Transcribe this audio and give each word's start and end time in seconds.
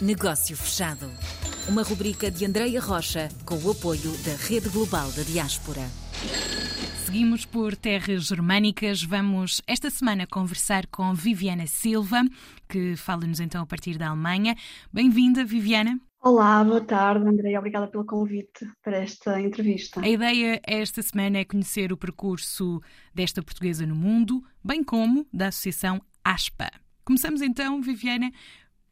Negócio 0.00 0.56
Fechado. 0.56 1.10
Uma 1.68 1.82
rubrica 1.82 2.30
de 2.30 2.46
Andreia 2.46 2.80
Rocha 2.80 3.28
com 3.44 3.56
o 3.56 3.70
apoio 3.70 4.10
da 4.24 4.34
Rede 4.48 4.70
Global 4.70 5.12
da 5.12 5.22
Diaspora. 5.22 5.82
Seguimos 7.04 7.44
por 7.44 7.76
terras 7.76 8.24
germânicas. 8.24 9.02
Vamos 9.02 9.60
esta 9.66 9.90
semana 9.90 10.26
conversar 10.26 10.86
com 10.86 11.12
Viviana 11.12 11.66
Silva, 11.66 12.22
que 12.66 12.96
fala-nos 12.96 13.40
então 13.40 13.60
a 13.60 13.66
partir 13.66 13.98
da 13.98 14.08
Alemanha. 14.08 14.56
Bem-vinda, 14.90 15.44
Viviana. 15.44 16.00
Olá, 16.22 16.64
boa 16.64 16.80
tarde, 16.80 17.28
André. 17.28 17.58
Obrigada 17.58 17.86
pelo 17.86 18.06
convite 18.06 18.66
para 18.82 18.96
esta 18.96 19.38
entrevista. 19.38 20.00
A 20.00 20.08
ideia 20.08 20.62
esta 20.66 21.02
semana 21.02 21.38
é 21.38 21.44
conhecer 21.44 21.92
o 21.92 21.96
percurso 21.98 22.80
desta 23.14 23.42
portuguesa 23.42 23.84
no 23.84 23.94
mundo, 23.94 24.42
bem 24.64 24.82
como 24.82 25.26
da 25.30 25.48
Associação 25.48 26.00
ASPA. 26.24 26.70
Começamos 27.04 27.42
então, 27.42 27.82
Viviana, 27.82 28.30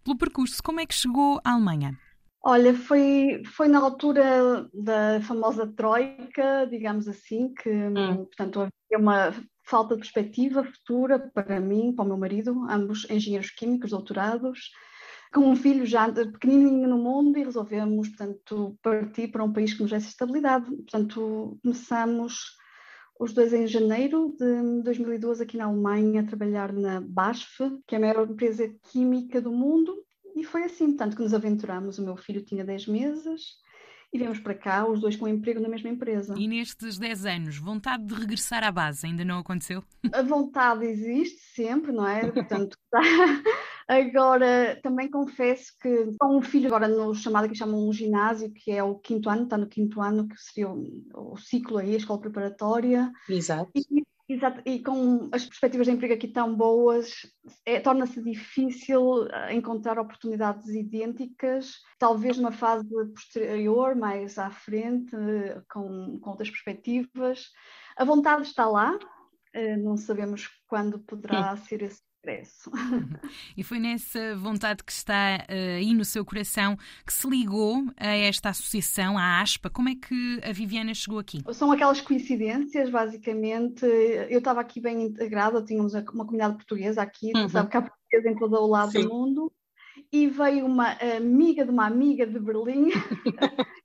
pelo 0.05 0.17
percurso. 0.17 0.63
Como 0.63 0.81
é 0.81 0.87
que 0.87 0.95
chegou 0.95 1.41
à 1.45 1.53
Alemanha? 1.53 1.99
Olha, 2.43 2.73
foi, 2.73 3.43
foi 3.45 3.69
na 3.69 3.81
altura 3.81 4.69
da 4.73 5.21
famosa 5.23 5.67
Troika, 5.67 6.67
digamos 6.71 7.09
assim, 7.09 7.53
que, 7.53 7.69
hum. 7.69 8.25
portanto, 8.25 8.61
havia 8.61 8.99
uma 8.99 9.35
falta 9.65 9.95
de 9.95 10.01
perspectiva 10.01 10.65
futura 10.65 11.19
para 11.19 11.61
mim, 11.61 11.93
para 11.95 12.05
o 12.05 12.09
meu 12.09 12.17
marido, 12.17 12.67
ambos 12.71 13.09
engenheiros 13.11 13.51
químicos, 13.51 13.91
doutorados, 13.91 14.71
com 15.33 15.41
um 15.41 15.57
filho 15.57 15.85
já 15.85 16.11
pequenininho 16.11 16.89
no 16.89 16.97
mundo 16.97 17.39
e 17.39 17.45
resolvemos, 17.45 18.09
portanto, 18.09 18.79
partir 18.83 19.29
para 19.29 19.45
um 19.45 19.53
país 19.53 19.75
que 19.75 19.83
nos 19.83 19.91
desse 19.91 20.09
estabilidade. 20.09 20.65
Portanto, 20.65 21.59
começamos 21.63 22.57
os 23.19 23.33
dois 23.33 23.53
em 23.53 23.67
janeiro 23.67 24.35
de 24.39 24.83
2012 24.83 25.43
aqui 25.43 25.57
na 25.57 25.65
Alemanha 25.65 26.21
a 26.21 26.27
trabalhar 26.27 26.73
na 26.73 27.01
BASF, 27.01 27.59
que 27.87 27.95
é 27.95 27.99
a 27.99 28.01
maior 28.01 28.31
empresa 28.31 28.73
química 28.91 29.41
do 29.41 29.51
mundo, 29.51 30.05
e 30.37 30.45
foi 30.45 30.63
assim, 30.63 30.89
portanto, 30.89 31.17
que 31.17 31.23
nos 31.23 31.35
aventuramos. 31.35 31.99
O 31.99 32.05
meu 32.05 32.17
filho 32.17 32.45
tinha 32.45 32.65
10 32.65 32.87
meses 32.87 33.57
e 34.13 34.19
viemos 34.19 34.39
para 34.39 34.55
cá, 34.55 34.89
os 34.89 35.01
dois 35.01 35.17
com 35.17 35.29
emprego 35.29 35.61
na 35.61 35.69
mesma 35.69 35.91
empresa. 35.91 36.35
E 36.37 36.49
nestes 36.49 36.99
10 36.99 37.27
anos, 37.27 37.59
vontade 37.59 38.05
de 38.05 38.15
regressar 38.15 38.65
à 38.65 38.73
base 38.73 39.07
ainda 39.07 39.25
não 39.25 39.39
aconteceu? 39.39 39.85
A 40.13 40.23
vontade 40.23 40.87
existe 40.87 41.41
sempre, 41.55 41.93
não 41.93 42.07
é? 42.07 42.31
Portanto, 42.31 42.77
agora 43.87 44.79
também 44.83 45.11
confesso 45.11 45.73
que 45.81 46.09
com 46.19 46.39
um 46.39 46.43
filho 46.43 46.69
agora 46.69 46.89
no 46.89 47.15
chamado 47.15 47.49
que 47.49 47.55
chamam 47.55 47.87
um 47.87 47.93
ginásio, 47.93 48.51
que 48.51 48.71
é 48.71 48.83
o 48.83 48.95
quinto 48.95 49.29
ano, 49.29 49.45
está 49.45 49.59
no 49.59 49.69
quinto 49.69 50.01
ano, 50.01 50.27
que 50.27 50.37
seria 50.39 50.71
o, 50.71 51.33
o 51.33 51.37
ciclo 51.37 51.79
aí, 51.79 51.95
a 51.95 51.99
escola 51.99 52.21
preparatória. 52.21 53.13
Exato. 53.29 53.71
E, 53.75 54.03
Exato, 54.29 54.61
e 54.67 54.83
com 54.83 55.31
as 55.33 55.47
perspectivas 55.47 55.87
de 55.87 55.95
emprego 55.95 56.13
aqui 56.13 56.29
tão 56.29 56.55
boas, 56.55 57.15
é, 57.65 57.81
torna-se 57.81 58.23
difícil 58.23 59.27
eh, 59.27 59.55
encontrar 59.55 59.99
oportunidades 59.99 60.69
idênticas, 60.69 61.77
talvez 61.99 62.37
numa 62.37 62.53
fase 62.53 62.87
posterior, 63.15 63.97
mais 63.97 64.39
à 64.39 64.51
frente, 64.51 65.17
eh, 65.17 65.63
com, 65.73 66.19
com 66.21 66.31
outras 66.31 66.51
perspectivas. 66.51 67.47
A 67.97 68.05
vontade 68.05 68.43
está 68.43 68.67
lá, 68.67 68.99
não 69.83 69.97
sabemos 69.97 70.49
quando 70.67 70.99
poderá 70.99 71.57
ser 71.57 71.83
esse 71.83 72.03
regresso. 72.25 72.71
E 73.57 73.63
foi 73.65 73.81
nessa 73.81 74.37
vontade 74.37 74.85
que 74.85 74.93
está 74.93 75.45
uh, 75.49 75.77
aí 75.77 75.93
no 75.93 76.05
seu 76.05 76.25
coração 76.25 76.77
que 77.05 77.13
se 77.13 77.29
ligou 77.29 77.85
a 77.97 78.07
esta 78.07 78.51
associação, 78.51 79.19
à 79.19 79.41
ASPA. 79.41 79.69
Como 79.69 79.89
é 79.89 79.95
que 79.97 80.41
a 80.45 80.53
Viviana 80.53 80.95
chegou 80.95 81.19
aqui? 81.19 81.43
São 81.53 81.73
aquelas 81.73 82.01
coincidências, 82.01 82.89
basicamente. 82.89 83.85
Eu 83.85 84.39
estava 84.39 84.61
aqui 84.61 84.81
bem 84.81 85.03
integrada, 85.03 85.65
tínhamos 85.65 85.93
uma 85.95 86.25
comunidade 86.25 86.55
portuguesa 86.55 87.03
aqui, 87.03 87.33
uhum. 87.35 87.49
sabe 87.49 87.69
que 87.69 87.77
há 87.77 87.83
portuguesa 87.83 88.31
em 88.31 88.37
todo 88.37 88.55
o 88.57 88.69
lado 88.69 88.93
Sim. 88.93 89.03
do 89.03 89.09
mundo. 89.09 89.53
E 90.13 90.29
veio 90.29 90.65
uma 90.65 90.93
amiga 91.17 91.65
de 91.65 91.71
uma 91.71 91.87
amiga 91.87 92.27
de 92.27 92.39
Berlim 92.39 92.91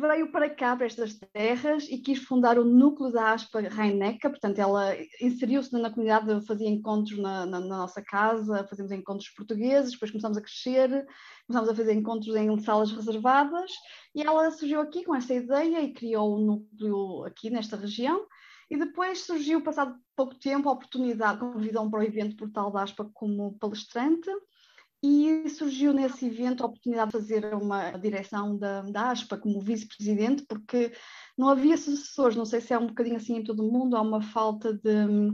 veio 0.00 0.32
para 0.32 0.48
cá, 0.48 0.74
para 0.74 0.86
estas 0.86 1.18
terras, 1.32 1.84
e 1.88 1.98
quis 1.98 2.18
fundar 2.18 2.58
o 2.58 2.64
núcleo 2.64 3.12
da 3.12 3.32
Aspa 3.32 3.60
Raineca, 3.60 4.30
portanto 4.30 4.58
ela 4.58 4.96
inseriu-se 5.20 5.72
na 5.72 5.90
comunidade, 5.90 6.46
fazia 6.46 6.68
encontros 6.68 7.18
na, 7.18 7.46
na, 7.46 7.60
na, 7.60 7.78
nossa 7.78 8.02
casa, 8.02 8.66
fazíamos 8.68 8.92
encontros 8.92 9.28
portugueses, 9.30 9.92
depois 9.92 10.10
começamos 10.10 10.38
a 10.38 10.40
crescer, 10.40 11.06
começamos 11.46 11.70
a 11.70 11.74
fazer 11.74 11.92
encontros 11.92 12.34
em 12.34 12.58
salas 12.60 12.90
reservadas, 12.92 13.70
e 14.14 14.22
ela 14.22 14.50
surgiu 14.50 14.80
aqui 14.80 15.04
com 15.04 15.14
esta 15.14 15.34
ideia 15.34 15.82
e 15.82 15.92
criou 15.92 16.34
o 16.36 16.40
núcleo 16.40 17.24
aqui 17.24 17.50
nesta 17.50 17.76
região, 17.76 18.26
e 18.70 18.76
depois 18.76 19.26
surgiu, 19.26 19.62
passado 19.62 19.96
pouco 20.16 20.34
tempo, 20.36 20.68
a 20.68 20.72
oportunidade, 20.72 21.40
convidou-me 21.40 21.90
para 21.90 22.00
o 22.00 22.04
evento 22.04 22.36
Portal 22.36 22.70
da 22.70 22.82
Aspa 22.82 23.10
como 23.12 23.58
palestrante, 23.58 24.30
e 25.02 25.48
surgiu 25.48 25.92
nesse 25.92 26.26
evento 26.26 26.62
a 26.62 26.66
oportunidade 26.66 27.10
de 27.10 27.18
fazer 27.18 27.54
uma 27.54 27.92
direção 27.92 28.56
da, 28.56 28.82
da 28.82 29.10
ASPA 29.10 29.38
como 29.38 29.60
vice-presidente, 29.60 30.44
porque 30.46 30.92
não 31.38 31.48
havia 31.48 31.76
sucessores, 31.76 32.36
não 32.36 32.44
sei 32.44 32.60
se 32.60 32.74
é 32.74 32.78
um 32.78 32.86
bocadinho 32.86 33.16
assim 33.16 33.36
em 33.36 33.44
todo 33.44 33.66
o 33.66 33.72
mundo, 33.72 33.96
há 33.96 34.02
uma 34.02 34.20
falta 34.20 34.74
de, 34.74 35.32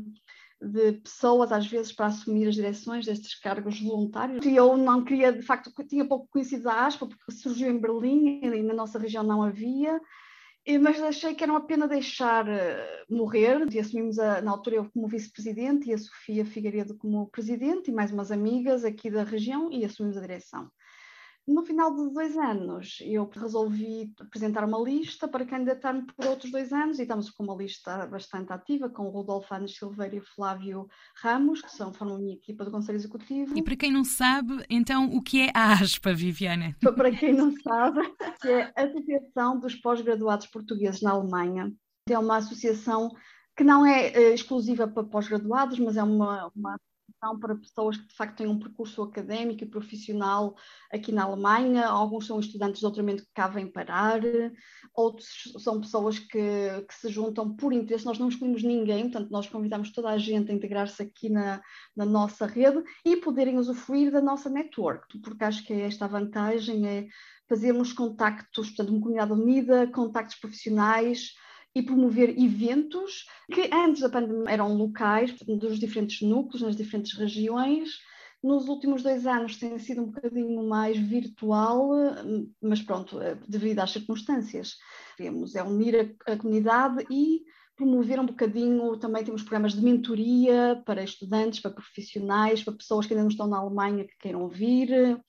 de 0.62 0.92
pessoas 1.00 1.50
às 1.50 1.66
vezes 1.66 1.92
para 1.92 2.06
assumir 2.06 2.46
as 2.46 2.54
direções 2.54 3.04
destes 3.04 3.38
cargos 3.40 3.80
voluntários. 3.80 4.44
E 4.46 4.54
eu 4.54 4.76
não 4.76 5.04
queria, 5.04 5.32
de 5.32 5.42
facto, 5.42 5.72
tinha 5.88 6.06
pouco 6.06 6.28
conhecido 6.28 6.68
a 6.68 6.86
ASPA, 6.86 7.08
porque 7.08 7.32
surgiu 7.32 7.68
em 7.68 7.80
Berlim 7.80 8.42
e 8.42 8.62
na 8.62 8.74
nossa 8.74 9.00
região 9.00 9.24
não 9.24 9.42
havia, 9.42 10.00
mas 10.80 11.00
achei 11.00 11.34
que 11.34 11.44
era 11.44 11.52
uma 11.52 11.64
pena 11.64 11.86
deixar 11.86 12.46
uh, 12.48 13.14
morrer 13.14 13.64
e 13.72 13.78
assumimos 13.78 14.18
a, 14.18 14.42
na 14.42 14.50
altura 14.50 14.76
eu 14.76 14.90
como 14.90 15.06
vice-presidente 15.06 15.88
e 15.88 15.94
a 15.94 15.98
Sofia 15.98 16.44
Figueiredo 16.44 16.96
como 16.96 17.28
presidente 17.28 17.90
e 17.90 17.94
mais 17.94 18.10
umas 18.10 18.32
amigas 18.32 18.84
aqui 18.84 19.08
da 19.08 19.22
região 19.22 19.70
e 19.70 19.84
assumimos 19.84 20.16
a 20.16 20.20
direção. 20.20 20.68
No 21.46 21.64
final 21.64 21.94
de 21.94 22.12
dois 22.12 22.36
anos, 22.36 22.98
eu 23.02 23.30
resolvi 23.32 24.12
apresentar 24.20 24.64
uma 24.64 24.78
lista 24.80 25.28
para 25.28 25.46
candidatar-me 25.46 26.02
por 26.02 26.26
outros 26.26 26.50
dois 26.50 26.72
anos 26.72 26.98
e 26.98 27.02
estamos 27.02 27.30
com 27.30 27.44
uma 27.44 27.54
lista 27.54 28.04
bastante 28.06 28.52
ativa, 28.52 28.88
com 28.88 29.04
o 29.04 29.10
Rodolfo 29.10 29.54
Anes 29.54 29.76
Silveira 29.76 30.16
e 30.16 30.18
o 30.18 30.24
Flávio 30.24 30.88
Ramos, 31.22 31.62
que 31.62 31.70
são, 31.70 31.92
formam 31.92 32.16
a 32.16 32.18
minha 32.18 32.34
equipa 32.34 32.64
do 32.64 32.72
Conselho 32.72 32.96
Executivo. 32.96 33.56
E 33.56 33.62
para 33.62 33.76
quem 33.76 33.92
não 33.92 34.02
sabe, 34.02 34.64
então, 34.68 35.06
o 35.14 35.22
que 35.22 35.42
é 35.42 35.52
a 35.54 35.72
ASPA, 35.74 36.12
Viviana? 36.12 36.74
Para 36.80 37.12
quem 37.12 37.32
não 37.32 37.52
sabe, 37.60 38.00
é 38.44 38.72
a 38.74 38.84
Associação 38.84 39.60
dos 39.60 39.76
Pós-Graduados 39.76 40.48
Portugueses 40.48 41.00
na 41.00 41.12
Alemanha. 41.12 41.72
É 42.08 42.18
uma 42.18 42.38
associação 42.38 43.12
que 43.56 43.64
não 43.64 43.86
é 43.86 44.10
uh, 44.10 44.34
exclusiva 44.34 44.86
para 44.86 45.04
pós-graduados, 45.04 45.78
mas 45.78 45.96
é 45.96 46.02
uma, 46.02 46.50
uma 46.54 46.78
para 47.34 47.56
pessoas 47.56 47.96
que 47.96 48.06
de 48.06 48.14
facto 48.14 48.36
têm 48.36 48.46
um 48.46 48.58
percurso 48.58 49.02
académico 49.02 49.64
e 49.64 49.66
profissional 49.66 50.54
aqui 50.92 51.10
na 51.10 51.24
Alemanha. 51.24 51.86
Alguns 51.86 52.26
são 52.26 52.38
estudantes 52.38 52.76
de 52.76 52.82
doutoramento 52.82 53.22
que 53.22 53.32
cá 53.34 53.48
vêm 53.48 53.66
parar, 53.66 54.20
outros 54.94 55.52
são 55.58 55.80
pessoas 55.80 56.18
que, 56.18 56.38
que 56.86 56.94
se 56.94 57.08
juntam 57.08 57.56
por 57.56 57.72
interesse. 57.72 58.04
Nós 58.04 58.18
não 58.18 58.28
excluímos 58.28 58.62
ninguém, 58.62 59.10
portanto, 59.10 59.30
nós 59.30 59.48
convidamos 59.48 59.90
toda 59.90 60.10
a 60.10 60.18
gente 60.18 60.50
a 60.50 60.54
integrar-se 60.54 61.02
aqui 61.02 61.30
na, 61.30 61.62
na 61.96 62.04
nossa 62.04 62.46
rede 62.46 62.84
e 63.04 63.16
poderem 63.16 63.56
usufruir 63.56 64.12
da 64.12 64.20
nossa 64.20 64.50
network, 64.50 65.18
porque 65.20 65.44
acho 65.44 65.64
que 65.64 65.72
é 65.72 65.86
esta 65.86 66.04
a 66.04 66.08
vantagem, 66.08 66.86
é 66.86 67.06
fazermos 67.48 67.92
contactos, 67.92 68.68
portanto, 68.68 68.90
uma 68.90 69.00
comunidade 69.00 69.32
unida, 69.32 69.86
contactos 69.86 70.36
profissionais 70.36 71.32
e 71.76 71.82
promover 71.82 72.30
eventos 72.38 73.26
que 73.52 73.68
antes 73.70 74.00
da 74.00 74.08
pandemia 74.08 74.50
eram 74.50 74.74
locais, 74.74 75.34
dos 75.42 75.78
diferentes 75.78 76.26
núcleos, 76.26 76.62
nas 76.62 76.74
diferentes 76.74 77.12
regiões. 77.12 77.98
Nos 78.42 78.66
últimos 78.66 79.02
dois 79.02 79.26
anos 79.26 79.58
tem 79.58 79.78
sido 79.78 80.00
um 80.00 80.06
bocadinho 80.06 80.66
mais 80.66 80.96
virtual, 80.96 81.90
mas 82.62 82.80
pronto, 82.80 83.20
eh, 83.20 83.36
devido 83.46 83.80
às 83.80 83.90
circunstâncias. 83.90 84.76
Queremos 85.18 85.54
é 85.54 85.62
unir 85.62 86.16
a, 86.26 86.32
a 86.32 86.36
comunidade 86.38 87.04
e 87.10 87.42
promover 87.76 88.18
um 88.18 88.26
bocadinho, 88.26 88.96
também 88.96 89.22
temos 89.22 89.42
programas 89.42 89.74
de 89.74 89.82
mentoria 89.82 90.82
para 90.86 91.04
estudantes, 91.04 91.60
para 91.60 91.72
profissionais, 91.72 92.64
para 92.64 92.72
pessoas 92.72 93.04
que 93.04 93.12
ainda 93.12 93.22
não 93.22 93.30
estão 93.30 93.46
na 93.46 93.58
Alemanha 93.58 94.06
que 94.06 94.16
queiram 94.18 94.48
vir. 94.48 95.20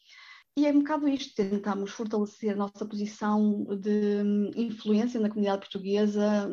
E 0.57 0.65
é 0.65 0.71
um 0.71 0.79
bocado 0.79 1.07
isto, 1.07 1.35
tentamos 1.35 1.91
fortalecer 1.91 2.53
a 2.53 2.55
nossa 2.55 2.83
posição 2.83 3.63
de 3.79 4.51
influência 4.55 5.19
na 5.19 5.29
comunidade 5.29 5.59
portuguesa 5.59 6.49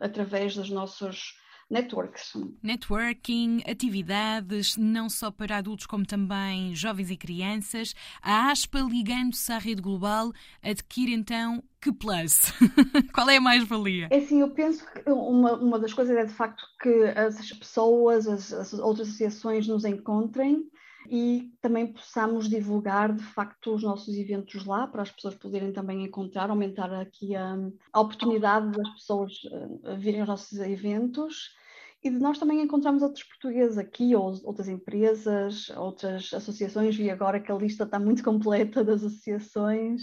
através 0.00 0.56
dos 0.56 0.68
nossos 0.68 1.38
networks. 1.70 2.32
Networking, 2.60 3.62
atividades, 3.64 4.76
não 4.76 5.08
só 5.08 5.30
para 5.30 5.58
adultos 5.58 5.86
como 5.86 6.04
também 6.04 6.74
jovens 6.74 7.08
e 7.08 7.16
crianças. 7.16 7.94
A 8.20 8.50
ASPA, 8.50 8.80
ligando-se 8.80 9.52
à 9.52 9.58
rede 9.58 9.80
global, 9.80 10.32
adquire 10.60 11.12
então 11.12 11.62
que 11.80 11.92
plus? 11.92 12.52
Qual 13.14 13.30
é 13.30 13.36
a 13.36 13.40
mais-valia? 13.40 14.08
É 14.10 14.16
assim, 14.16 14.40
eu 14.40 14.50
penso 14.50 14.84
que 14.84 15.08
uma, 15.08 15.54
uma 15.54 15.78
das 15.78 15.94
coisas 15.94 16.16
é 16.16 16.24
de 16.24 16.32
facto 16.32 16.64
que 16.82 17.04
as 17.16 17.52
pessoas, 17.52 18.26
as, 18.26 18.52
as 18.52 18.72
outras 18.74 19.06
associações 19.06 19.68
nos 19.68 19.84
encontrem 19.84 20.68
e 21.10 21.52
também 21.60 21.92
possamos 21.92 22.48
divulgar 22.48 23.12
de 23.12 23.22
facto 23.22 23.74
os 23.74 23.82
nossos 23.82 24.16
eventos 24.16 24.64
lá 24.64 24.86
para 24.86 25.02
as 25.02 25.10
pessoas 25.10 25.34
poderem 25.34 25.72
também 25.72 26.04
encontrar, 26.04 26.50
aumentar 26.50 26.92
aqui 26.92 27.34
a, 27.34 27.56
a 27.92 28.00
oportunidade 28.00 28.70
das 28.70 28.88
pessoas 28.90 29.32
uh, 29.44 29.96
virem 29.98 30.20
aos 30.20 30.28
nossos 30.28 30.58
eventos 30.58 31.54
e 32.02 32.10
de 32.10 32.18
nós 32.18 32.38
também 32.38 32.60
encontramos 32.60 33.02
outros 33.02 33.24
portugueses 33.24 33.78
aqui, 33.78 34.14
ou 34.14 34.32
outras 34.44 34.68
empresas, 34.68 35.70
outras 35.70 36.32
associações. 36.32 36.94
Vi 36.94 37.10
agora 37.10 37.40
que 37.40 37.50
a 37.50 37.56
lista 37.56 37.84
está 37.84 37.98
muito 37.98 38.22
completa 38.24 38.84
das 38.84 39.02
associações 39.02 40.02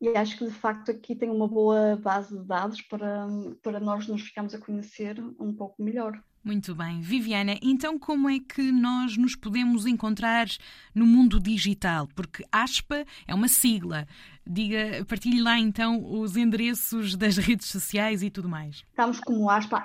e 0.00 0.08
acho 0.10 0.36
que 0.36 0.44
de 0.44 0.52
facto 0.52 0.90
aqui 0.90 1.14
tem 1.14 1.30
uma 1.30 1.48
boa 1.48 1.96
base 1.96 2.36
de 2.36 2.44
dados 2.44 2.82
para, 2.82 3.26
para 3.62 3.80
nós 3.80 4.06
nos 4.06 4.22
ficarmos 4.22 4.54
a 4.54 4.58
conhecer 4.58 5.18
um 5.40 5.52
pouco 5.54 5.82
melhor. 5.82 6.22
Muito 6.44 6.76
bem. 6.76 7.00
Viviana, 7.00 7.58
então 7.60 7.98
como 7.98 8.30
é 8.30 8.38
que 8.38 8.70
nós 8.70 9.16
nos 9.16 9.34
podemos 9.34 9.84
encontrar 9.84 10.46
no 10.94 11.04
mundo 11.04 11.40
digital? 11.40 12.08
Porque 12.14 12.44
ASPA 12.52 13.04
é 13.26 13.34
uma 13.34 13.48
sigla. 13.48 14.06
Diga, 14.46 15.04
partilhe 15.08 15.40
lá 15.42 15.58
então 15.58 16.00
os 16.08 16.36
endereços 16.36 17.16
das 17.16 17.36
redes 17.36 17.66
sociais 17.66 18.22
e 18.22 18.30
tudo 18.30 18.48
mais. 18.48 18.84
Estamos 18.90 19.18
como 19.18 19.50
ASPA, 19.50 19.82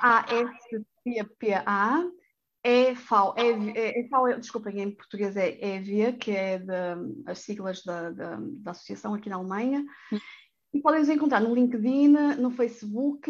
A-S-P-P-A, 2.63 2.91
EFAO, 2.91 3.35
EFAO, 3.37 4.39
desculpem, 4.39 4.81
em 4.81 4.91
português 4.91 5.35
é 5.35 5.75
EVIA, 5.75 6.13
que 6.13 6.31
é 6.31 6.59
de, 6.59 6.73
as 7.25 7.39
siglas 7.39 7.83
da, 7.83 8.11
da, 8.11 8.37
da 8.39 8.71
associação 8.71 9.13
aqui 9.13 9.29
na 9.29 9.37
Alemanha. 9.37 9.83
Hum. 10.11 10.19
E 10.73 10.81
podem 10.81 11.01
nos 11.01 11.09
encontrar 11.09 11.41
no 11.41 11.53
LinkedIn, 11.53 12.07
no 12.37 12.51
Facebook 12.51 13.29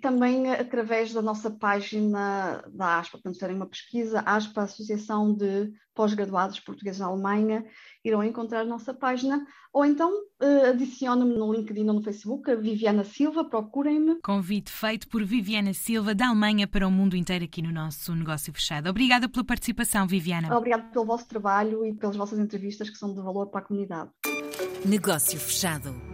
também 0.00 0.50
através 0.50 1.12
da 1.12 1.22
nossa 1.22 1.50
página 1.50 2.62
da 2.72 2.98
ASPA, 2.98 3.18
portanto, 3.18 3.38
terem 3.38 3.56
uma 3.56 3.66
pesquisa, 3.66 4.22
ASPA, 4.24 4.62
Associação 4.62 5.34
de 5.34 5.72
Pós-Graduados 5.94 6.60
Portugueses 6.60 7.00
na 7.00 7.06
Alemanha, 7.06 7.64
irão 8.04 8.24
encontrar 8.24 8.60
a 8.60 8.64
nossa 8.64 8.94
página, 8.94 9.46
ou 9.72 9.84
então 9.84 10.10
uh, 10.10 10.70
adicionem-me 10.70 11.34
no 11.34 11.52
LinkedIn 11.52 11.86
ou 11.88 11.94
no 11.94 12.02
Facebook, 12.02 12.50
a 12.50 12.54
Viviana 12.54 13.04
Silva, 13.04 13.44
procurem-me. 13.44 14.20
Convite 14.22 14.70
feito 14.70 15.08
por 15.08 15.24
Viviana 15.24 15.74
Silva, 15.74 16.14
da 16.14 16.28
Alemanha 16.28 16.66
para 16.66 16.86
o 16.86 16.90
mundo 16.90 17.16
inteiro 17.16 17.44
aqui 17.44 17.60
no 17.62 17.72
nosso 17.72 18.14
Negócio 18.14 18.52
Fechado. 18.52 18.88
Obrigada 18.88 19.28
pela 19.28 19.44
participação, 19.44 20.06
Viviana. 20.06 20.56
Obrigada 20.56 20.84
pelo 20.84 21.04
vosso 21.04 21.26
trabalho 21.28 21.84
e 21.84 21.94
pelas 21.94 22.16
vossas 22.16 22.38
entrevistas 22.38 22.88
que 22.90 22.96
são 22.96 23.14
de 23.14 23.20
valor 23.20 23.46
para 23.46 23.60
a 23.60 23.64
comunidade. 23.64 24.10
Negócio 24.84 25.38
Fechado. 25.38 26.11